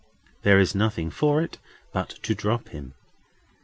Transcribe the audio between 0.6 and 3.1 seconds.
nothing for it but to drop him.